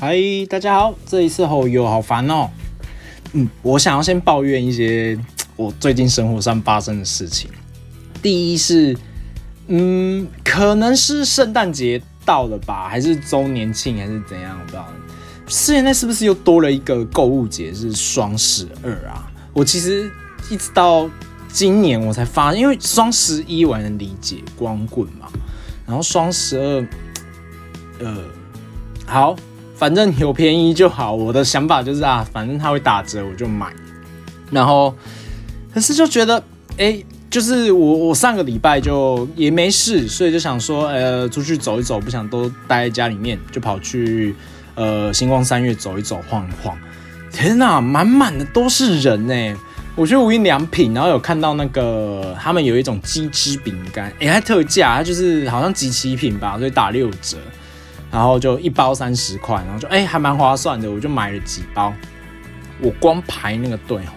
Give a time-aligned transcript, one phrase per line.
[0.00, 0.16] 嗨，
[0.48, 2.48] 大家好，这一次后友好烦哦。
[3.32, 5.18] 嗯，我想要先抱怨一些
[5.56, 7.50] 我最近生活上发生的事情。
[8.22, 8.96] 第一是，
[9.66, 14.56] 嗯，可能是圣诞节到了吧，还是周年庆，还是怎样？
[14.60, 14.86] 我不知道。
[15.48, 19.28] 现在是不是又多了一个购物节，是双十二啊？
[19.52, 20.08] 我其实
[20.48, 21.10] 一直到
[21.48, 25.26] 今年我才发现，因为双十一我还能理解光棍嘛，
[25.84, 26.86] 然后双十二，
[27.98, 28.16] 呃，
[29.04, 29.34] 好。
[29.78, 33.72] 反正有便宜就好，我的想法就是啊，反正它会打折，我就买。
[34.50, 34.92] 然后，
[35.72, 36.42] 可是就觉得，
[36.76, 44.34] 哎，就是我我上个礼拜就也没事，所以就想说，呃，出去走一走，不想都待在家里面，就跑去
[44.74, 46.76] 呃星光三月走一走，晃一晃。
[47.30, 49.56] 天哪，满满的都是人呢！
[49.94, 57.36] 我去无印良品，然后有看到那个他们有一种鸡汁饼干，哎，还特价，它就是好像集齐品吧，所以打六折。
[58.10, 61.92] 然后就一包三十块，然后就哎还蛮划算的，我就买了几包。
[62.80, 64.12] 我光排那个队哦，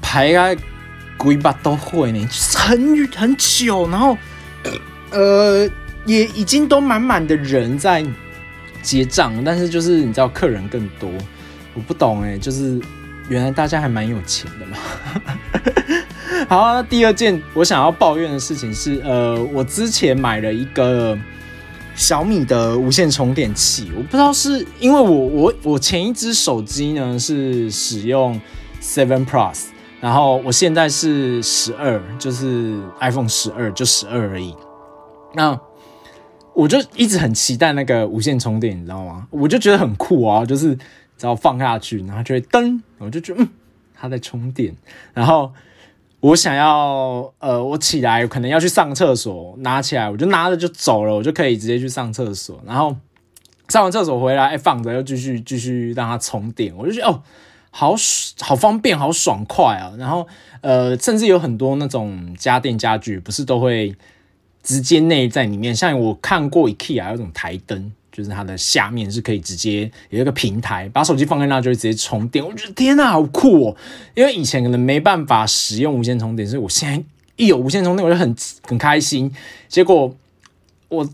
[0.00, 0.56] 排个
[1.18, 3.86] 鬼把都会呢，很很久。
[3.90, 4.16] 然后
[5.10, 5.68] 呃
[6.06, 8.02] 也已经都满满的人在
[8.80, 11.10] 结账，但是就是你知道客人更多，
[11.74, 12.80] 我不懂哎，就是
[13.28, 14.78] 原来大家还蛮有钱的嘛。
[16.48, 21.18] 好，那第二件我想要抱怨的事情是，呃，我之前买了一个。
[21.96, 28.38] 小米的无线充电器，我不知道是因为我我我前一只手机呢是使用
[28.82, 29.64] Seven Plus，
[29.98, 34.54] 然后我现在是十二，就是 iPhone 十二，就十二而已。
[35.34, 35.58] 那
[36.52, 39.26] 我就一直很期待那个无线充电，你知道吗？
[39.30, 40.76] 我就觉得很酷啊，就是
[41.16, 43.48] 只要放下去，然后就会噔，我就觉得嗯，
[43.94, 44.76] 它在充电，
[45.14, 45.50] 然后。
[46.26, 52.60] 我想要，呃，我起来可能要去上厕所，拿起来我就拿着就走了，我就可以直接去上厕所。
[52.66, 52.96] 然后
[53.68, 57.22] 上完厕所回来，哎，放着又继续继续让它充电，我就觉得哦，
[57.70, 57.94] 好
[58.40, 59.92] 好方便，好爽快啊。
[59.98, 60.26] 然后
[60.62, 63.94] 呃，甚至有很多那种家电家具，不是都会
[64.64, 67.92] 直接内在里面，像我看过 IKEA 有种台灯。
[68.16, 72.42] 就是它的下面是可以直接有一个平台，把手机放在那就会直接充电。
[72.42, 73.76] 我觉得天哪，好酷哦！
[74.14, 77.04] 因为以前可能没办法使用无线充电，所以我现在
[77.36, 79.30] 一有无线充电我就很很开心。
[79.68, 80.16] 结果
[80.88, 81.06] 我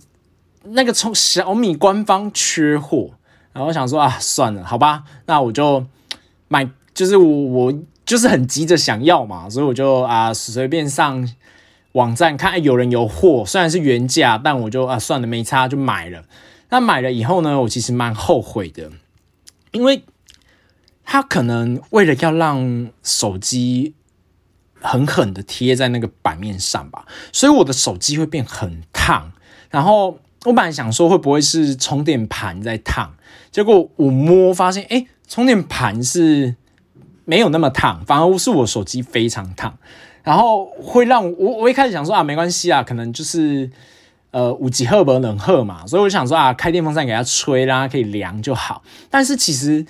[0.66, 3.10] 那个充小米官方缺货，
[3.52, 5.84] 然后我想说啊，算了，好吧，那我就
[6.46, 7.74] 买，就是我我
[8.06, 11.28] 就是很急着想要嘛，所以我就啊随便上
[11.94, 16.22] 网站看有人有货，虽然是原价，但我就啊算了，没差就买了。
[16.72, 18.90] 那买了以后呢，我其实蛮后悔的，
[19.72, 20.04] 因为
[21.04, 23.92] 他可能为了要让手机
[24.80, 29.32] 狠狠的贴在那个版面上吧，所以我的手机会变很烫。
[29.68, 33.16] 然后我本来想说会不会是充电盘在烫，
[33.50, 36.56] 结果我摸发现，哎，充电盘是
[37.26, 39.76] 没有那么烫，反而是我手机非常烫。
[40.22, 43.70] 然后会让我我一开始想说啊，没关系啊，可能就是。
[44.32, 48.82] 呃，五级赫伯冷赫嘛，所以我想说啊，开电风扇给它吹，啦可以凉就好。
[49.10, 49.84] 但是其实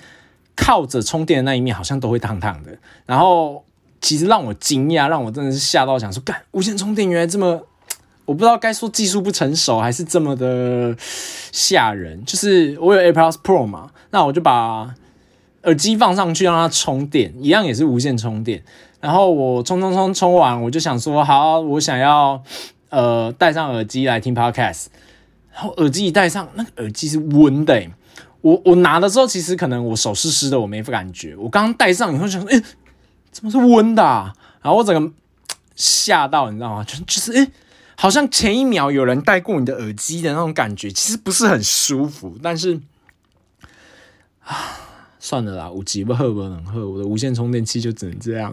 [0.53, 2.77] 靠着充电的那一面好像都会烫烫的。
[3.05, 3.63] 然后
[4.01, 7.61] 其实让我惊讶，让我真的是吓到，想说干无线充电原来这么，
[8.25, 10.93] 我不知道该说技术不成熟还是这么的
[11.53, 12.25] 吓人。
[12.25, 14.93] 就是我有 AirPods Pro 嘛，那我就把
[15.63, 18.61] 耳机放上去让它充电，一样也是无线充电。
[18.99, 22.43] 然后我充充充充完，我就想说好，我想要。
[22.93, 24.85] 呃，戴上耳机来听 podcast，
[25.51, 27.83] 然后耳机一戴上，那个耳机是温的。
[28.41, 31.35] 我我拿的时候，其实可能我手湿湿的，我没感觉。
[31.35, 32.61] 我刚戴上以后，想说，哎，
[33.31, 34.03] 怎么是温的？
[34.61, 35.11] 然后我整个
[35.75, 36.83] 吓到，你知道吗？
[36.83, 37.51] 就就是，哎，
[37.95, 42.79] 好像前一秒有人戴过你的耳机的那种感觉，其实不是很舒服，但是
[44.43, 44.92] 啊。
[45.25, 48.51] 算了啦，五 G 不喝不能喝，我的无线充电器就只能这样。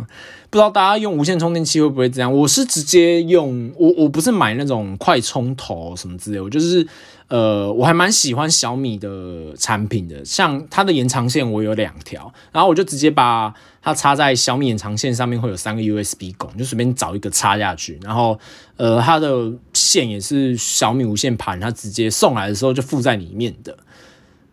[0.51, 2.33] 不知道大家用无线充电器会不会这样？
[2.33, 6.87] 我是直接用，我我不是买那种快充头什么之类，我就是
[7.27, 13.53] 呃，我还蛮喜欢小米的产品的，像它的延长线我有两条，然后我就直接把
[13.83, 18.39] 它插在小米延长线上面，会有三个 USB 孔，就随便找一个插下去，然后
[18.77, 23.77] 呃，它的线也是小米无线盘，它直接送来的时候就附在里面的。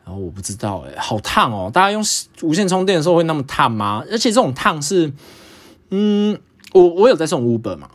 [0.08, 1.70] 然后我不知道哎，好烫哦！
[1.72, 2.02] 大家用
[2.42, 4.02] 无线充电的时候会那么烫吗？
[4.10, 5.12] 而且这种烫是，
[5.90, 6.40] 嗯，
[6.72, 7.90] 我我有在送 Uber 嘛，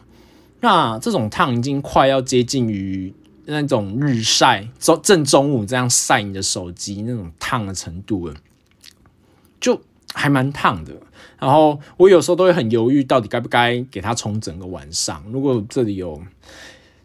[0.61, 3.14] 那这种烫已经快要接近于
[3.47, 8.35] 那种日晒中正中午这样晒你的手机那种烫的程度了，
[9.59, 9.81] 就
[10.12, 10.93] 还蛮烫的。
[11.38, 15.25] 然后我有时候都会很犹豫，到底该不该给它充整个晚上。
[15.32, 16.23] 如果这里有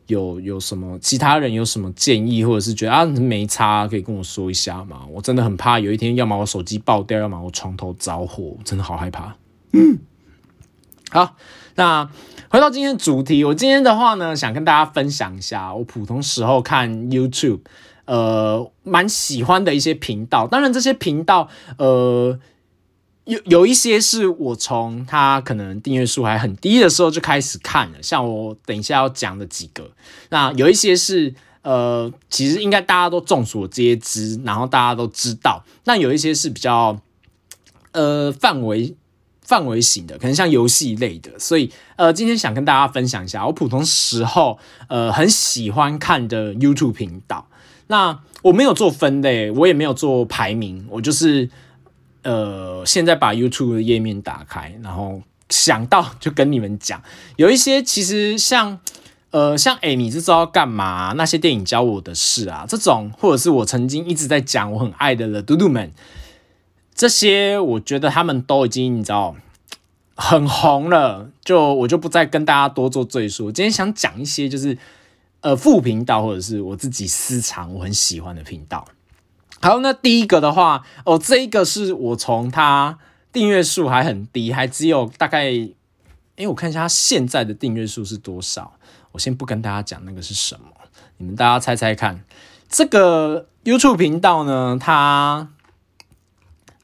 [0.07, 5.06] 有有什么其他人有什么建议，或者是觉得啊没差，可以跟我说一下吗？
[5.12, 9.36] 我真的很怕有一天，要么我手机爆掉，要么我床头着火，真的好害怕。
[9.74, 10.00] 嗯，
[11.12, 11.36] 好，
[11.75, 12.09] 那
[12.50, 17.59] 回到今天的主题，我今天的话呢，想跟大家分享一下我普通时候看 YouTube，
[18.06, 20.48] 呃，蛮喜欢的一些频道。
[20.48, 22.39] 当然，这些频道，呃。
[23.27, 29.91] 有有一些是我从他可能订阅数还很低的时候就开始看了，像我等一下要讲的几个。
[30.29, 35.65] 那有一些是呃，其实应该大家都众所皆知，然后大家都知道。
[35.83, 36.97] 那有一些是比较
[37.91, 38.95] 呃范围
[39.41, 41.38] 范围型的，可能像游戏类的。
[41.38, 44.57] 所以呃，今天想跟大家分享一下我普通时候
[44.88, 47.50] 呃很喜欢看的 YouTube 频道。
[47.88, 51.50] 那我没有做分类，我也没有做排名，我就是。
[52.27, 57.01] 呃，现在把 YouTube 的页面打开，然后想到就跟你们讲，
[57.38, 58.77] 有一些其实像
[59.31, 61.13] 呃，像哎，你是知道干嘛？
[61.15, 65.94] 那些电影教我的事啊，这种或者是我曾经一直在讲我很爱的了，嘟嘟们，
[66.94, 69.33] 这些我觉得他们都已经你知道
[70.15, 73.50] 很红了，就我就不再跟大家多做赘述。
[73.50, 74.77] 今天想讲一些就是
[75.39, 78.85] 呃副频道或者是我自己私藏我很喜欢的频道。
[79.59, 83.00] 好，那第一个的话，哦，这一个是我从他
[83.33, 85.51] 订阅数还很低，还只有大概，
[86.36, 88.74] 哎，我看一下他现在的订阅数是多少。
[89.13, 90.68] 我先不跟大家讲那个是什么，
[91.18, 92.24] 你们大家猜猜看。
[92.69, 95.50] 这个 YouTube 频道呢，它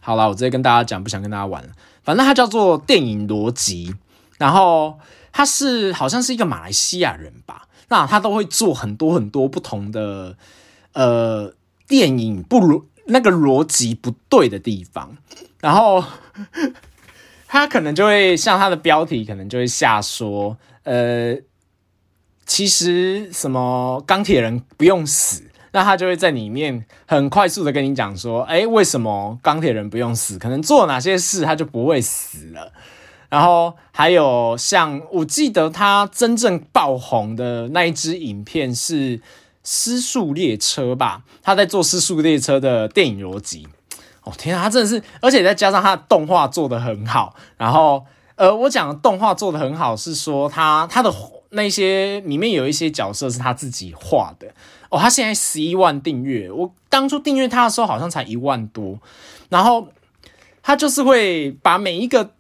[0.02, 1.70] 好了，我直接跟大家讲，不想跟大家玩了。
[2.04, 3.94] 反正它叫做电影逻辑，
[4.40, 5.00] 然后
[5.32, 10.36] 他是好像是一个马来西亚人吧，那他都会做很多很多不同的，
[10.94, 11.54] 呃。
[11.88, 15.18] 电影不如那个逻辑不对的地方，
[15.60, 16.04] 然后
[17.48, 21.36] 他可能就会像他的标题，可能就会下说，呃，
[22.46, 25.44] 其实什么钢铁人不用死，
[25.74, 30.40] 那他就会在里面很快速的跟你讲说，哎，为什么钢铁人不用死？
[30.40, 32.72] 可能做哪些事他就不会死了。
[33.30, 39.20] 然后还有像我记得他真正爆红的那一支影片是。
[39.64, 43.68] 失速列车吧，他在做失速列车的电影逻辑。
[44.24, 47.36] 哦天啊，他真的是，而且再加上他的动画做的很好。
[47.58, 48.06] 然后，
[48.36, 51.14] 呃，我讲的动画做的很好，是说他他的
[51.50, 54.48] 那些里面有一些角色是他自己画的。
[54.90, 58.98] 哦，他现在十一万订阅，我当初订阅他的时候好像才一万多。
[59.50, 59.90] 然后
[60.62, 62.32] 他就是会把每一个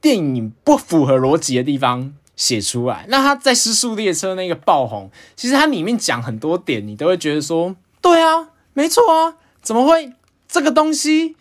[0.00, 2.14] 电影不符合逻辑的地方。
[2.36, 10.12] 写出来，那他在《失速列车》那个爆红，其实它里面讲很多点，你都会觉得说，对啊，没错啊，怎么会
[10.48, 11.36] 这个东西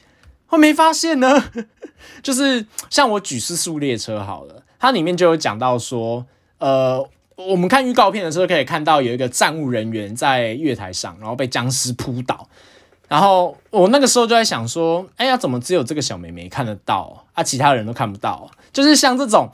[0.46, 1.50] 会没发现呢？
[2.22, 6.26] 就是像我举《失速列车》好了，它里面就有讲到说，
[6.60, 7.04] 呃，
[7.38, 12.48] 我们看预告片的时候可以看到有一个站务人员在月台上，然后被僵尸扑倒，
[13.08, 18.52] 然后我那个时候就在想说，哎呀，怎么只有这个小妹妹看得到啊，其他人都看不到？
[18.72, 19.50] 就是像这种。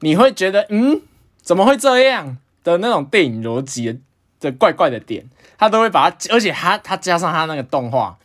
[0.00, 1.00] 你会觉得，嗯，
[1.42, 4.00] 怎么会这样的那种电影逻辑
[4.40, 8.18] 的怪怪的点，他都会把它，而且他他加上他那个动画，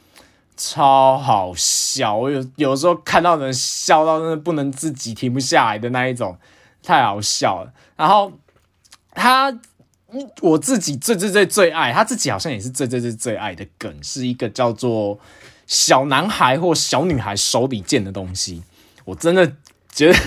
[0.57, 2.15] 超好笑。
[2.15, 6.37] 我有有时候看到人笑到真的不能自己停不下来的那一种，
[6.83, 7.71] 太好笑了。
[7.95, 8.33] 然后
[9.11, 9.57] 他，
[10.41, 15.19] 我自己最最最最爱，他自己好像也是最最最最爱的梗，是一个叫做
[15.67, 18.63] 小男孩或小女孩手里剑的东西，
[19.05, 19.53] 我真的。
[19.99, 20.17] 觉得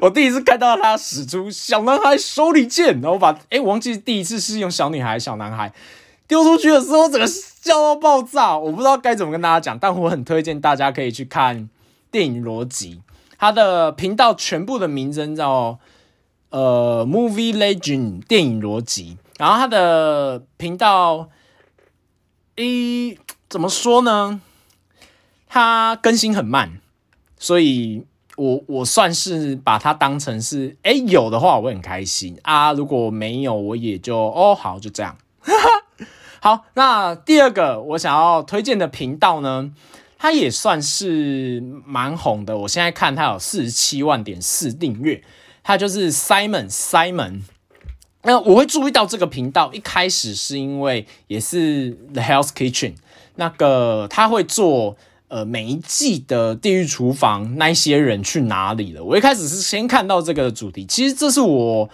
[0.00, 5.70] 我第一次看到他使出小男孩手里剑，然后把哎，我忘记第一次是用小女孩、小男孩
[6.26, 8.56] 丢出去的时候，整个笑到爆炸。
[8.56, 11.68] 我不知道该怎么跟大家讲，但我很推荐大家可以去看
[12.10, 13.02] 电影逻辑。
[13.36, 15.78] 他的频道全部的名称叫
[16.48, 21.28] 呃 Movie Legend 电影逻辑，然后他的频道
[22.56, 23.18] 一
[23.50, 24.40] 怎么说呢？
[25.46, 26.80] 他更新很慢，
[27.38, 28.06] 所以。
[28.36, 35.16] 我我算是把它当成是，哎，有的话我会很开心啊，如果没有我也就哦好就这样。
[36.40, 39.70] 好，那第二个我想要推荐的频道呢，
[40.16, 42.56] 它也算是蛮红的。
[42.58, 45.22] 我现在看它有四十七万点四订阅，
[45.62, 47.42] 它就是 Simon Simon。
[48.22, 52.94] 那我会注意到这个频道，一开始是因为也是 The Health Kitchen
[53.34, 54.96] 那个他会做。
[55.30, 59.04] 呃，每一季的《地狱厨房》那些人去哪里了？
[59.04, 61.88] 我一开始是先看到这个主题，其实这是我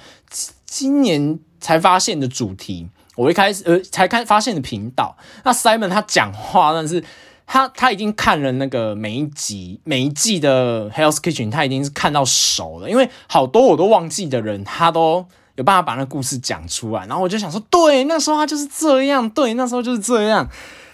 [0.64, 2.88] 今年才发现的主题。
[3.14, 5.16] 我一开始呃才看发现的频道。
[5.45, 7.05] 那 Simon 他讲话，但是
[7.47, 12.88] 他他已经看了那个每一集每一季的《Hell's Kitchen》，他已经是看到熟了。
[12.88, 15.26] 因为好多我都忘记的人，他都
[15.57, 17.07] 有办法把那故事讲出来。
[17.07, 20.49] 然后我就想说，对，那时候他就是这样，对，那时候就是这样，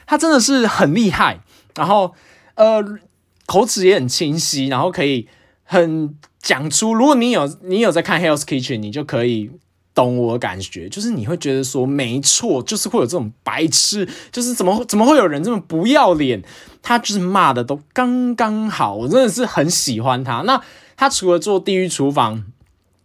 [0.07, 1.39] 他真的是很厉害。
[1.75, 2.13] 然后
[2.54, 2.85] 呃，
[3.47, 5.28] 口齿也很清晰，然后可以
[5.64, 6.94] 很讲出。
[6.94, 9.50] 如果你有你有在看《Hell's Kitchen》，你就可以。
[9.94, 16.42] 懂我感觉，就是你会觉得说没错，就是会有这种白痴，就是怎么怎么会有人这么不要脸？
[16.80, 20.40] 他就是骂的都刚刚好，我真的是很喜欢他。
[20.47, 20.59] 那
[20.97, 22.42] 他除了做地狱厨房，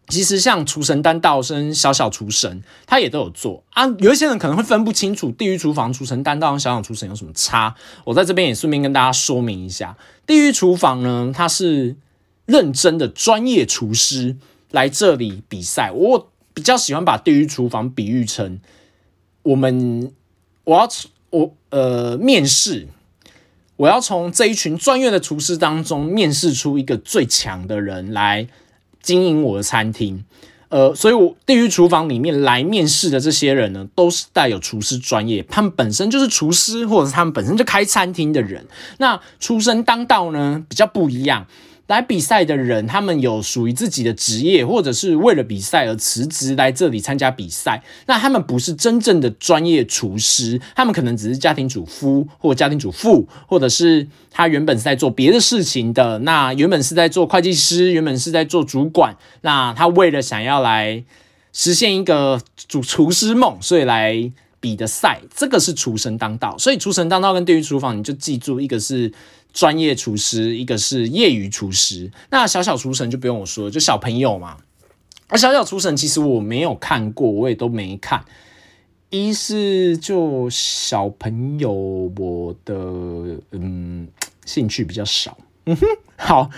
[0.08, 3.86] 其实像厨神丹道生、小小厨神，他也都有做啊。
[4.00, 9.98] 有一些人可能会分不清楚地狱厨房、厨神丹道跟小小厨神有什么差，我在这边也顺便跟大家说明一下。
[10.26, 11.96] 地狱厨房呢，他是
[12.46, 14.36] 认真的专业厨师
[14.72, 16.30] 来这里比赛，我。
[16.54, 18.60] 比较喜欢把地狱厨房比喻成
[19.44, 20.12] 我们，
[20.64, 20.90] 我要
[21.30, 22.88] 我呃面试，
[23.76, 28.48] 我要从这一群专业的厨师当中面试出一个最强的人来
[29.02, 30.24] 经营我的餐厅。
[30.70, 38.66] 呃，所以我地狱厨房里面来面试的这些人呢，都是带有厨师专业，他们本身就是厨师，或者是他们本身就开餐厅的人。
[38.98, 41.48] 那出身当道呢，比较不一样。
[41.88, 47.82] 来比赛的人，他们有属于自己的职业，或者是为了比赛而辞职来这里参加比赛。
[48.06, 56.20] 那他们不是真正的专业厨师，他们可能只是家庭主夫或家庭主妇，或者是他原本是在做别的事情的。
[56.20, 59.16] 那原本是在做会计师，原本是在做主管。
[59.42, 61.04] 那他为了想要来
[61.54, 64.30] 实现一个主厨师梦，所以来
[64.60, 65.22] 比的赛。
[65.34, 69.14] 这个是厨神当道，所以厨神当道跟地狱厨房，你就记住一个是。
[69.58, 72.12] 专业厨师，一个是业余厨师。
[72.30, 74.58] 那小小厨神就不用我说，就小朋友嘛。
[75.30, 78.24] 而小小厨神其实我没有看过，我也都没看。
[79.10, 82.76] 一是就小朋友，我的
[83.50, 84.08] 嗯
[84.46, 85.36] 兴趣比较少。
[85.66, 85.88] 嗯哼，
[86.18, 86.52] 好。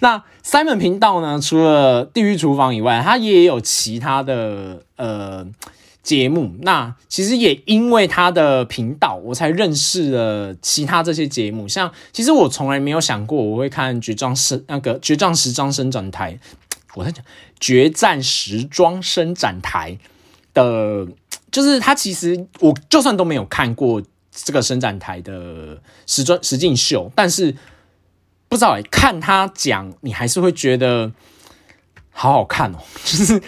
[0.00, 1.40] 那 Simon 频道呢？
[1.40, 5.46] 除了地狱厨房以外，它也有其他的呃。
[6.02, 11.68] 节目那其实也因为他的频道，我才认识了其他这些节目。
[11.68, 16.32] 像其实我从来没有想过我会看《决战时那个《决战时装伸展台》，
[16.96, 17.24] 我在讲
[17.60, 19.92] 《决战时装伸展台》
[20.52, 21.06] 的，
[21.52, 27.54] 就是他其实我就算都没有看过这个伸展台的时装实境秀，但是
[28.48, 31.12] 不知道哎，看他讲，你还是会觉得
[32.10, 33.40] 好好看哦， 就是。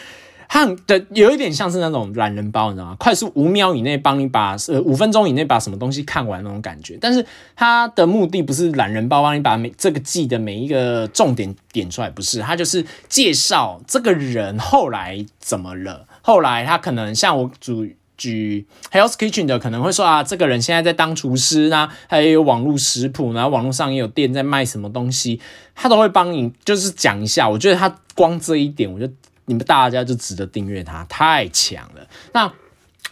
[0.49, 2.97] 它的有一点像是那种懒人包，你知道吗？
[2.99, 6.97] 快速五秒以内帮你把呃五分钟以内把什么东西看完那种感觉。
[7.01, 7.25] 但是
[7.57, 16.07] 它的目的不是懒人包帮你把每这个季的每一个重点点出来，不是，它就是介绍这个人后来怎么了。
[16.23, 17.87] 后来他可能像我主
[18.17, 25.41] 举 Health Kitchen 的，可能会说啊，这个人现在在当厨师呢啊，还有网络食谱，然后网络上也有店在卖什么东西，
[25.75, 27.49] 他都会帮你就是讲一下。
[27.49, 29.11] 我觉得他光这一点，我就。
[29.47, 32.09] 你们大家就值得订阅他，太强了。
[32.33, 32.53] 那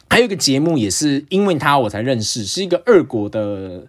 [0.08, 3.86] 还有一个节目，也是因为他我才认识，是一个二国的，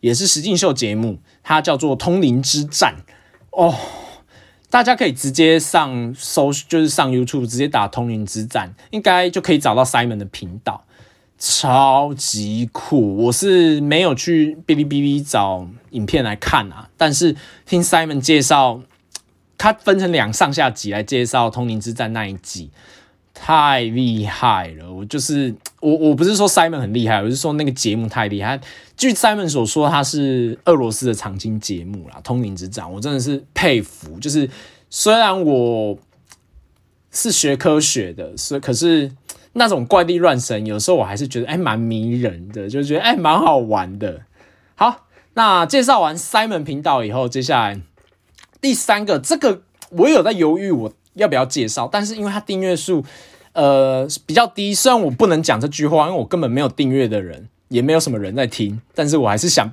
[0.00, 2.96] 也是实境秀节目，它叫做《通灵之战》
[3.50, 3.74] 哦。
[4.70, 10.84] 大家可以直接上搜，就是上 YouTube 直接打《通灵之战》，应该就可以找到 Simon 的频道，
[11.38, 13.16] 超级酷。
[13.16, 18.82] 我是没有去哔哩哔哩找影片来看啊，但是听 Simon 介绍。
[19.58, 22.70] 它分成两上下集来介绍通灵之战那一集，
[23.32, 24.92] 太厉害了！
[24.92, 28.60] 我就是我，我不是说 Simon 很厉害，我是说那个节目太厉害。
[28.96, 34.18] 据 Simon 所说，他是俄罗斯的长青节目啦，《通灵之战》，我真的是佩服。
[34.18, 34.48] 就是
[34.88, 35.98] 虽然我
[37.10, 39.10] 是学科学的，所以可是
[39.52, 44.22] 那种怪力乱神，有时候我还是觉得哎蛮迷人的，就觉得哎蛮好玩的。
[44.74, 47.80] 好，那介绍完 Simon 频道以后，接下来。
[48.60, 53.04] 第三个，这个我有在犹豫我要不要介绍，但是因为它订阅数
[53.52, 59.72] 呃比较低，虽然我不能讲这句话，因为我根本没有订阅的人，也没有什么人在听，但是我还是想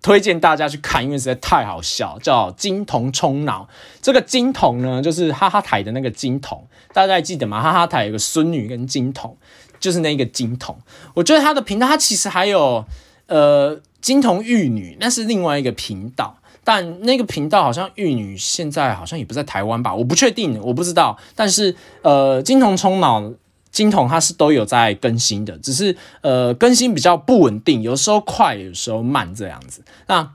[0.00, 3.68] 推荐大家去看，因为实在太好笑，叫金童冲脑。
[4.00, 7.60] 这个金童呢，就是哈哈台的那个金童，大家还记得吗？
[7.60, 9.36] 哈哈台有个孙女跟金童，
[9.80, 10.78] 就是那个金童。
[11.14, 12.84] 我觉得他的频道，他其实还有
[13.26, 16.38] 呃金童玉女，那是另外一个频道。
[16.64, 21.16] 但那个频道好像玉女现在好像也不在台湾吧，我不确定，我不知道。
[21.34, 23.32] 但是呃，金童冲脑，
[23.70, 29.82] 金童它是都有在更新的，只是呃更新比较不稳定，有时候快，有时候慢这样子。
[30.06, 30.30] 那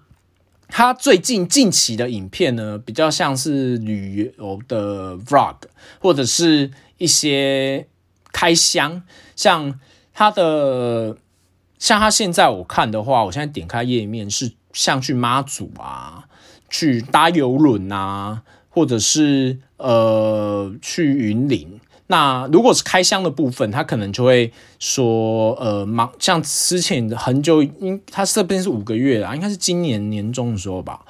[0.67, 5.57] 他最近近期的影片呢，比较像是旅游的 vlog，
[5.99, 7.85] 或者是一些
[8.31, 9.03] 开箱，
[9.35, 9.79] 像
[10.15, 11.15] 他的
[11.77, 14.53] 像他现在我看的话，我现在点开页面是。
[14.73, 16.25] 像去妈祖啊，
[16.69, 31.05] 去搭游轮啊，或者是呃去云林，那如果是开箱的部分，他可能就会说，呃，芒像之前很久，应他这边是五个月啊，应该是今年年中的时候吧，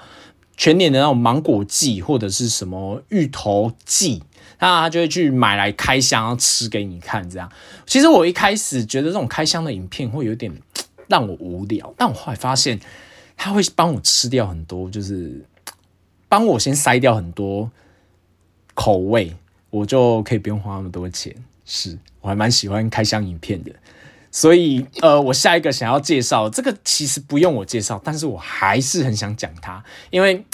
[0.58, 4.22] 全年的那种芒果季或者是什么芋头季，
[4.60, 7.28] 那他就会去买来开箱吃给你看。
[7.30, 7.50] 这样，
[7.86, 10.54] 其实我一开始觉得这种开箱的影片会有点
[11.08, 12.80] 让我无聊，但我后来发现
[13.44, 15.44] 他会帮我吃掉很多，就是
[16.30, 17.70] 帮我先筛掉很多
[18.74, 19.36] 口味。
[19.70, 21.36] 我就可以不用花那么多钱，
[21.66, 23.72] 是我还蛮喜欢开箱影片的，
[24.32, 30.46] 所以呃，我下一个想要介绍这个其实不用我介绍，但是我还是很想讲它，因为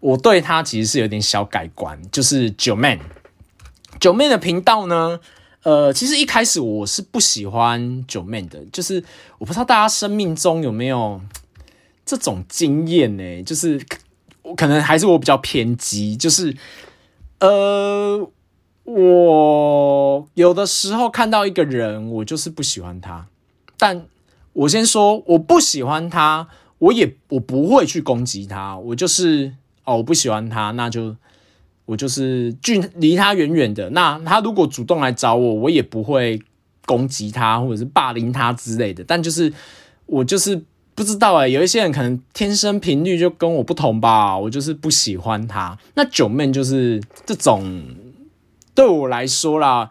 [0.00, 2.98] 我对它其实是有点小改观，就是九妹
[4.00, 5.20] 九妹的频道呢，
[5.62, 9.04] 呃，其实一开始我是不喜欢九妹的，就是
[9.36, 11.20] 我不知道大家生命中有没有
[12.04, 13.80] 这种经验呢，就是
[14.56, 16.56] 可能还是我比较偏激，就是。
[17.40, 18.30] 呃，
[18.84, 23.26] 我有的时候看到一个人，我就是不喜欢他。
[23.76, 24.06] 但
[24.54, 28.78] 我先说，我不喜欢他，我也我不会去攻击他。
[28.78, 29.52] 我就是
[29.84, 31.16] 哦，我不喜欢他，那就
[31.84, 33.90] 我就是距离他远远的。
[33.90, 36.40] 那他如果主动来找我，我也不会
[36.86, 39.04] 攻击他或者是霸凌他之类的。
[39.04, 39.52] 但就是
[40.06, 40.62] 我就是。
[40.94, 45.76] 不知道哎，有一些人可能天生频率就跟我不同吧，我就是不喜欢他。
[45.94, 47.84] 那九妹就是这种，
[48.74, 49.90] 对我来说啦，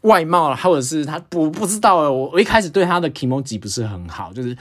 [0.00, 4.56] 外貌或者是他，我不知道哎，我我一开始对他的 emoji 不是很好，就是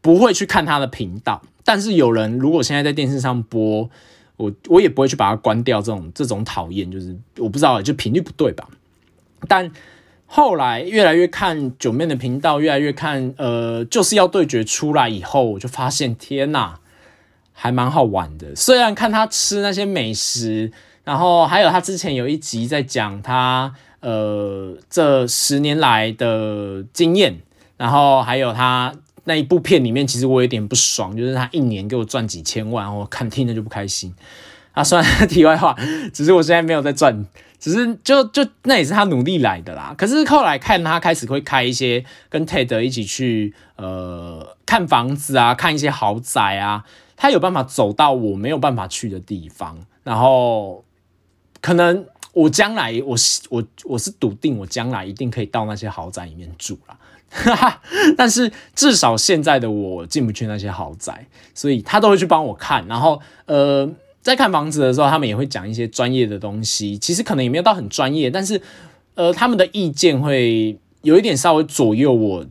[0.00, 1.40] 不会去看他的频道。
[1.64, 3.88] 但是有人如果现在在电视上播，
[4.36, 5.80] 我我也不会去把它关掉。
[5.80, 8.68] 这种这种讨厌，就是我不知道，就频率不对吧？
[9.46, 9.70] 但。
[10.28, 16.74] 后来越来越看九面的频道，越来越看，呃，就是要对决出来以后，我就发现天呐，
[17.52, 18.54] 还蛮好玩的。
[18.54, 20.72] 虽然看他吃那些美食，
[21.04, 27.38] 然后还有他之前有一集在讲他，呃，这十年来的经验，
[27.76, 28.92] 然后还有他
[29.24, 34.12] 那一部片里面，其实我有点不爽，就是他一年给我赚几千万，我看听着就不开心。
[34.72, 35.74] 啊，算了，题外话，
[36.12, 37.24] 只是我现在没有在赚。
[37.58, 39.94] 只是就就那也是他努力来的啦。
[39.96, 46.84] 可是后来看他开始会开一些跟 Ted 一起去呃看房子啊，看一些豪宅啊，
[47.16, 49.78] 他有办法走到我没有办法去的地方。
[50.04, 50.84] 然后
[51.60, 53.16] 可能我将来我
[53.50, 56.96] 我我是笃定我将来一定可以到那些豪宅里面住了。
[58.16, 62.86] 但是至少现在的我进不去那些豪宅，所以他都会去帮我看。
[62.86, 63.90] 然后呃。
[64.26, 68.60] 在看房子的时候，他们也会讲一些专业的东西，其实可能也没有到很专业，但是，
[69.14, 72.44] 呃，他们的意见会有一点稍微左右我，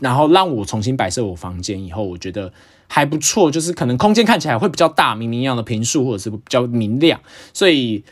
[0.00, 2.52] 然后让我重新摆设我房间以后，我觉得
[2.88, 7.20] 还不错，就是可能空间看起来会比较大，明明一样的平数或者是比较明亮，
[7.52, 8.02] 所以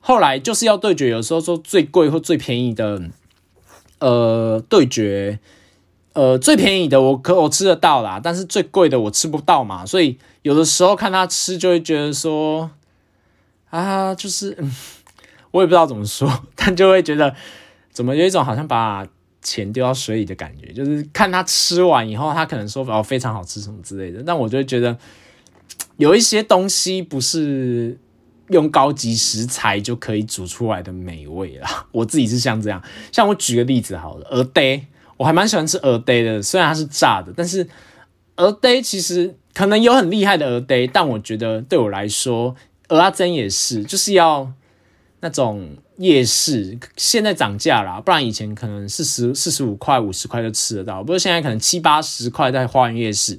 [0.00, 3.00] 后来就是要对决，有时候说最贵或最便宜的，
[4.00, 5.38] 呃，对决。
[6.14, 12.68] 呃，最便宜的我可我吃得到啦，但是最贵的我吃不到嘛，所以有的时候看他吃就会觉得说，
[13.70, 14.56] 啊，就是
[15.52, 17.32] 我也不知道怎么说，但就会觉得
[17.92, 19.06] 怎么有一种好像把
[19.42, 24.98] 钱丢到水里的感觉，就是看他吃完以后，他可能说哦非常好吃什么之类的，但我就会觉得
[25.98, 27.96] 有一些东西不是
[28.48, 31.86] 用高级食材就可以煮出来的美味啦。
[31.92, 34.86] 我自己是像这样，像我举个例子好了，鹅呆。
[35.18, 37.68] 我还蛮喜欢吃鹅呆的，虽然它是炸的，但是
[38.36, 42.56] 鹅呆其实可能有很厉害的鹅呆，但我觉得对我来说，
[42.88, 44.50] 鹅阿珍也是，就是要
[45.20, 53.38] 那种夜市，现在涨价啦，不然以前可能四十四十五块、五十块就吃得到，不过现在可能七八十块在花园夜市。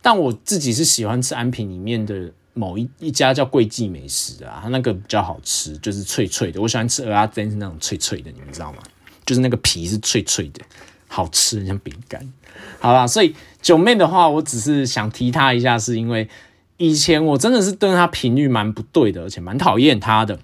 [0.00, 6.62] 但我自己是喜欢吃安平里面的某一一家叫桂记美食啊，它那个比较好吃，就是脆脆的。
[6.62, 8.78] 我喜欢吃鹅阿珍是那种脆脆的，你们知道吗？
[9.26, 10.62] 就是那个皮是脆脆的。
[11.08, 12.32] 好吃，像饼干。
[12.78, 16.28] 好啦，所以九妹的话，我只是想提她一下，是因为
[16.76, 20.38] 以前我真的是对她频率蛮不对的，而且蛮讨厌她的，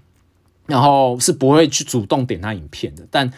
[0.66, 3.06] 然后是不会去主动点她影片的。
[3.10, 3.32] 但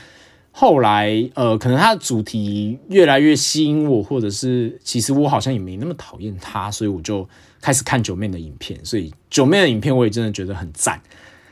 [0.52, 7.28] 后来，呃，可能她的主题越来越吸引我，或者是其实我好像也没那么讨厌她，所以我就
[7.60, 8.82] 开始看九妹的影片。
[8.82, 11.00] 所以九妹的影片，我也真的觉得很赞。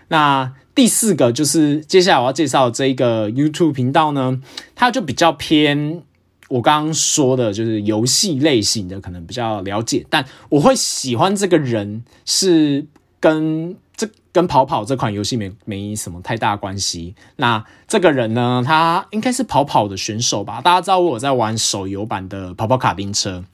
[0.09, 4.41] 那第四个就是接下来我要介绍这一个 YouTube 频道呢，
[4.75, 6.03] 它就比较偏
[6.49, 10.05] 我刚刚说的，就是游戏类型的，可能比较了解。
[10.11, 12.85] 但我会喜欢这个人是
[13.21, 17.15] 跟这跟跑跑这款游戏没没什么太大关系。
[17.37, 20.61] 那这个人呢，他应该是跑跑的选手吧？
[20.61, 23.45] 大家知道我在玩手游版的跑跑卡丁车，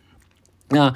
[0.71, 0.95] 那。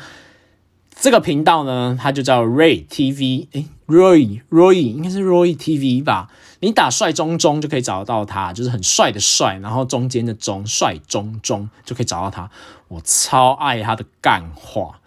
[1.01, 6.31] 这个频道呢，它就叫 Ray TV，诶 Roy Roy 应该是 Roy TV 吧？
[6.61, 12.51] 你打帅中中就可以找到他，就是很帅的帅，然后中间的中帅中中就可以找到他。
[12.89, 15.01] 我超爱他的干话，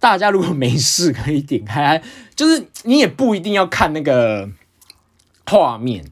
[0.00, 2.02] 大家如果没事可以点开，
[2.34, 4.48] 就是你也不一定要看那个
[5.44, 6.10] 画面。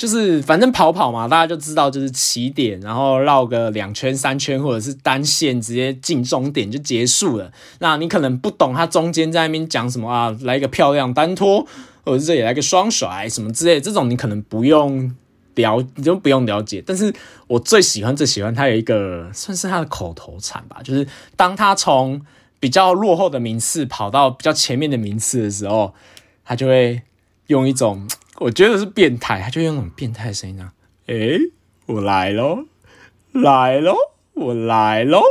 [0.00, 7.52] 就是反正跑跑嘛，大家就知道就是起点，然后绕个两圈三圈，或者是单线直接进终点就结束了。
[7.80, 11.66] 那你可能不懂他中间在那边讲什么啊，来一个漂亮单拖，
[12.02, 15.14] 或者这里来个双甩什么之类，这种你可能不用
[15.56, 16.82] 了，你就不用了解。
[16.86, 17.12] 但是
[17.46, 22.18] 我最喜欢最喜欢他有一个算是他的口头禅吧，就是当他从
[22.58, 25.92] 比较落后的名次跑到比较前面的名次的时候，
[26.42, 27.02] 他就会
[27.48, 28.08] 用一种。
[28.40, 30.72] 我觉得是变态，他就用那种变态声音啊，
[31.08, 31.38] 诶，
[31.84, 32.64] 我来喽，
[33.32, 33.94] 来喽，
[34.32, 35.22] 我来喽。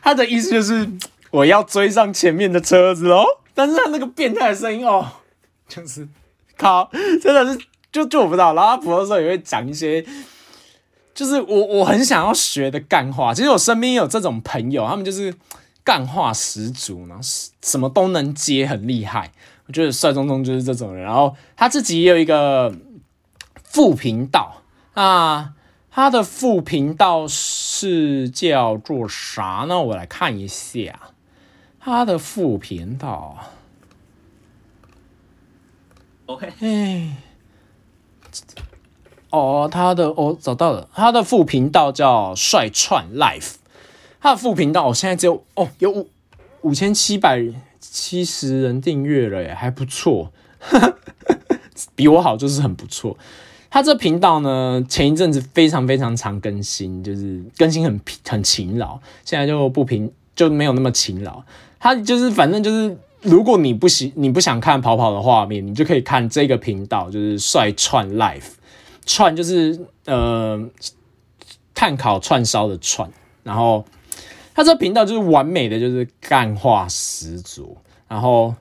[0.00, 0.88] 他的意思就是
[1.30, 3.26] 我要追上前面的车子喽。
[3.52, 5.06] 但是他那个变态的声音哦，
[5.68, 6.08] 就是
[6.56, 6.90] 靠，
[7.22, 7.60] 真的是
[7.92, 8.54] 就就我不知道。
[8.54, 10.02] 然后他普的时候也会讲一些，
[11.14, 13.34] 就是我我很想要学的干话。
[13.34, 15.34] 其实我身边有这种朋友，他们就是
[15.84, 17.22] 干话十足，然后
[17.62, 19.30] 什么都能接，很厉害。
[19.68, 22.72] 我觉得帅中中就是这种人，然后他自己也有一个
[23.64, 24.62] 副频道，
[24.94, 25.52] 那
[25.90, 29.80] 他的副频道是叫做啥呢？
[29.80, 31.00] 我来看一下
[31.80, 33.38] 他的副频道。
[36.26, 37.16] OK，哎，
[39.30, 43.54] 哦，他的哦找到了，他的副频道叫帅串 Life，
[44.20, 46.08] 他的副频道我现在只有哦有五
[46.60, 47.42] 五千七百。
[47.98, 50.30] 七十人订阅了，耶，还不错，
[51.96, 53.16] 比我好就是很不错。
[53.70, 61.42] 他这频道呢，前一阵子非常非常常更新，就是更新很很勤劳，现在就不频就没有那么勤劳。
[61.78, 68.50] 他就是反正就是，如果你不喜你不想看跑跑的画面，你就可以看这个频道，就是帅串 life，
[69.06, 70.62] 串就是呃
[71.74, 73.10] 碳烤串烧的串，
[73.42, 73.86] 然后
[74.54, 77.78] 他这频道就是完美的就是干话十足。
[78.08, 78.54] 然后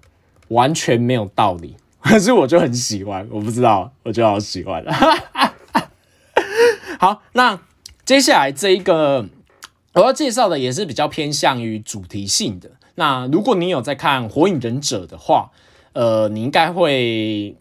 [0.50, 4.84] 完全没有道理， 可是我就很喜欢，我不知道，我就好喜欢。
[7.00, 7.60] 好，那
[8.04, 9.26] 接下来这一个
[9.94, 12.72] 我要介绍的也是比较偏向于主题性的。
[12.96, 15.52] 那如果你有在看《火影忍者》的话，
[15.94, 17.56] 呃，你应该会。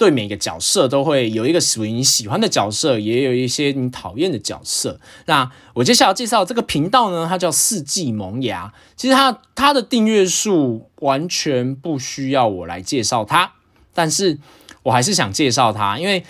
[0.00, 4.98] 对每个角色都会有一个属于你喜欢的角色，也有一些你讨厌的角色。
[5.26, 8.72] 那我接下来要介绍这个频道呢，它叫四季萌芽。
[8.96, 13.52] 其实它它的订阅数完全不需要我来介绍它，
[13.92, 14.38] 但是
[14.84, 16.24] 我还是想介绍它，因为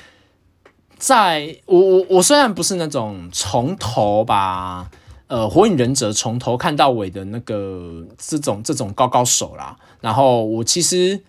[0.99, 4.91] 在我我我虽然不是那种从头把
[5.29, 11.23] 呃火影忍者从头看到尾的那个这种这种高高手啦，然后我其实。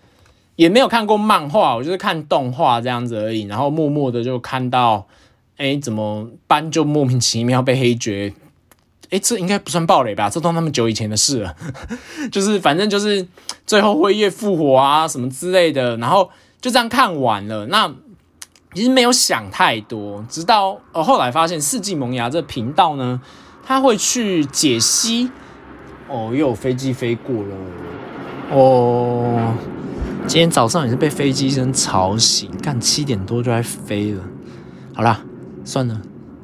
[0.56, 3.42] 也没有看过漫画，我就是看动画这样子而已。
[3.44, 5.06] 然后默默的就看到，
[5.56, 8.32] 哎，怎么班就莫名其妙被黑绝？
[9.10, 10.30] 哎，这应该不算暴雷吧？
[10.30, 11.54] 这都那么久以前的事了。
[12.32, 13.26] 就是反正就是
[13.66, 17.66] 最后辉夜复活啊什么之类的，然后就这样看完了。
[17.66, 17.92] 那
[18.74, 23.20] 其实没有想太多，直到呃后来发现四季萌芽这频道呢，
[23.64, 25.30] 他会去解析。
[26.08, 27.56] 哦，又有飞机飞过了。
[28.50, 29.54] 哦。
[30.26, 34.24] 今天早上也是被飞机声吵醒，干七点多就来飞了。
[34.94, 35.22] 好啦，
[35.62, 36.00] 算了，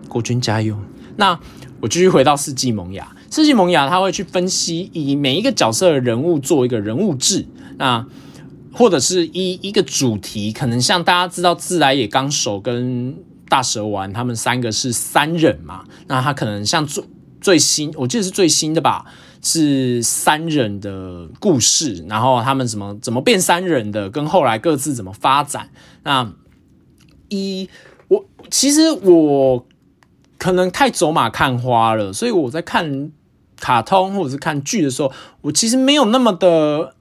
[0.08, 0.76] 国军加油。
[1.16, 1.38] 那
[1.80, 7.46] 我继续回到四季萌芽，四季萌芽他会去分析，以每一个角色的人物做一个人物志，
[7.78, 8.04] 那
[8.72, 13.16] 或者是一一个主题，可能像大家知道自来也纲手跟
[13.48, 17.02] 大蛇丸他们三个是三忍嘛，那他可能像最
[17.40, 19.06] 最新，我记得是最新的吧。
[19.40, 25.70] 是三人的故事，然后他们怎么怎么变三人的，跟后来各自怎么发展。
[26.02, 26.32] 那
[27.28, 27.68] 一
[28.08, 29.66] 我其实我
[30.38, 33.12] 可能太走马看花了，所以我在看
[33.60, 36.94] 卡通或者是看剧的时候，我其实没有那么的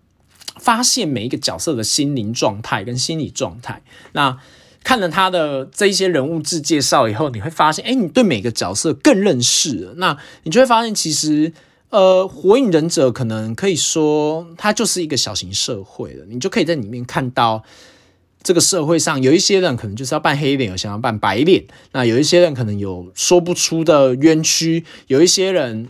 [0.59, 3.81] 发现每一个角色的心灵状态跟心理状态。
[4.13, 4.37] 那
[4.83, 9.93] 看了他的这一些人物志介绍以后，你会发现，哎，你对每个角色更认识了。
[9.97, 11.51] 那你就会发现，其实。
[11.89, 16.25] 呃，火影忍者可能可以说，它就是一个小型社会了。
[16.27, 17.63] 你就可以在里面看到，
[18.43, 21.65] 这个社会上有一些人可能就是要扮黑脸，有想要扮白脸。
[21.93, 25.87] 那有一些人可能有说不出的冤屈，有一些人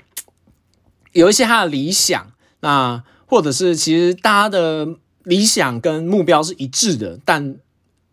[1.13, 4.87] 有一些他的理想，那或者是其实大家的
[5.23, 7.57] 理想跟目标是一致的，但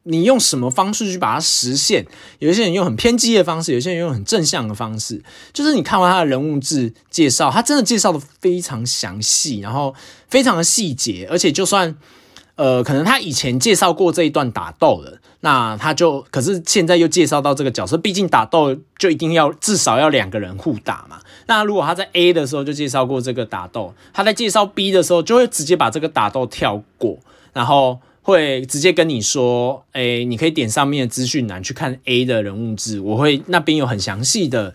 [0.06, 2.06] 你用什么方式去把它实现？
[2.38, 5.22] 有一些人用很偏激的方式，有些人用很正向的方式。
[5.52, 9.94] 就是你看完他的人物志介绍，他真的介绍的非常详细，然后
[10.28, 11.96] 非常的细节，而且就算
[12.56, 21.20] 呃，可能他以前介绍过这一段打斗了，那他就可是现在又介绍到这个角色，毕竟打斗就一定要至少要两个人互打嘛。
[21.46, 27.18] 那如果他在 A 的时候就介绍过这个打斗，他在介绍 B 的时候就会直接把这个打斗跳过，
[27.54, 28.00] 然后。
[28.26, 34.74] 会直接跟你说，哎，你可以点上面的资讯栏去看 A 的人物志，我会那边有很详细的，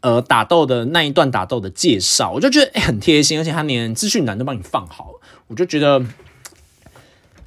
[0.00, 5.14] 呃，打斗的那一段打斗的介绍，我就觉得很贴心，而且他连资讯栏都帮你放好，
[5.48, 6.00] 我就觉得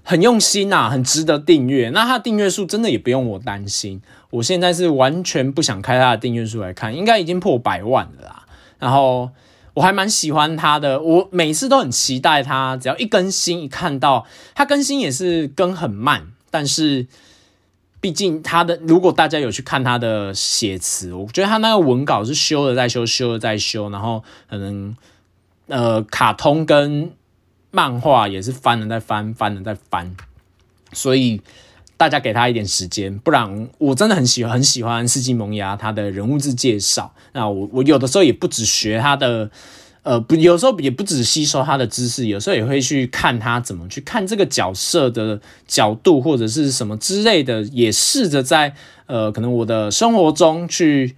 [0.03, 1.89] 很用心呐，很值得订阅。
[1.91, 4.01] 那他订阅数真的也不用我担心，
[4.31, 8.45] 我现在是完全不想开他的订阅数来看，应该已经破百万了啦。
[8.77, 9.29] 然后。
[9.75, 17.05] 我还蛮喜欢他的，我每次都很期待他，只要一更新，一看到他更新也是更很慢，但是
[18.01, 24.95] 毕竟他的，如果大家有去看他的写词，我觉得他那个文稿是修了再修，修了再修，然后可能
[25.67, 27.11] 呃，卡通跟
[27.71, 30.15] 漫画也是翻了再翻，翻了再翻，
[30.93, 31.41] 所以
[31.97, 37.13] 大家给他一点时间，不然我真的很喜欢很喜欢四季萌芽他的人物志介绍。
[37.33, 39.49] 那我我有的时候也不止学他的，
[40.03, 51.15] 呃，不，有时候也不止吸收他的知识，有时候也会去看他怎么去看这个角色的角度或者是什么之类的，也试着在呃，可能我的生活中去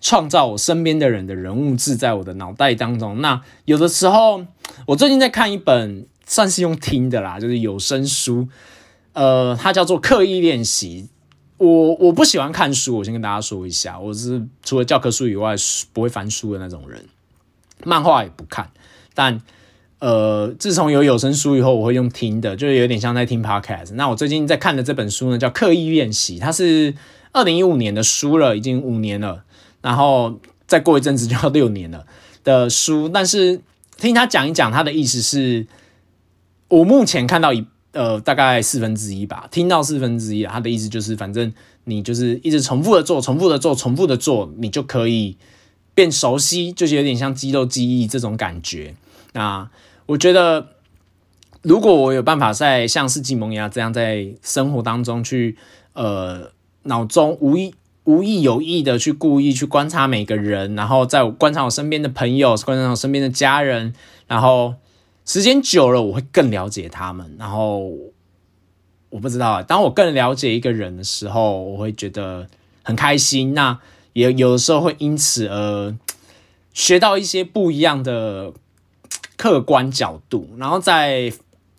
[0.00, 3.20] 创造我身边的人的人物志在我的脑袋当中。
[3.20, 4.46] 那有的时候，
[4.86, 8.48] 我最近在看一本算是用听的啦，就是有声书，
[9.12, 11.08] 呃，它叫做《刻意练习》。
[11.58, 15.54] 我我不喜欢看书，我先跟大家说一下，我是除了教科书以外
[15.92, 17.04] 不会翻书的那种人，
[17.84, 18.70] 漫画也不看。
[19.12, 19.42] 但
[19.98, 23.92] 呃，自从有有声书以后，我会用听的，就是有点像在听 podcast。
[23.92, 26.94] 那我最近在看的这本书呢，叫《刻意练习》，它是
[27.32, 29.44] 二零一五年的书了，已经五年了，
[29.82, 32.06] 然后再过一阵子就要六年了
[32.42, 33.06] 的书。
[33.06, 33.60] 但是
[33.98, 35.66] 听他讲一讲，他的意思是，
[36.68, 37.66] 我目前看到一。
[37.92, 41.52] 呃，大概四分之一吧，听到四分之一，他的意思就是，反正
[41.84, 45.36] 你就是一直重复的做，重复的做，重复的做，你就可以
[45.92, 48.94] 变熟悉，就是有点像肌肉记忆这种感觉。
[49.32, 49.68] 那
[50.06, 50.68] 我觉得，
[51.62, 55.56] 如果我有办法在像四季萌芽这样，在生活当中去，
[55.94, 56.52] 呃，
[56.84, 57.74] 脑中无意
[58.04, 63.92] 无意有意的去故意去观察每个人，然后在观察我身边的朋友，观察我身边的家人，
[64.28, 64.74] 然后。
[65.24, 67.36] 时间久了，我会更了解他们。
[67.38, 67.92] 然后
[69.10, 72.48] 我不知道，当我更了解一个人的时候，我会觉得
[72.82, 73.54] 很开心。
[73.54, 73.78] 那
[74.12, 75.94] 也有的时候会因此而
[76.72, 78.52] 学到一些不一样的
[79.36, 80.48] 客观角度。
[80.58, 81.32] 然后在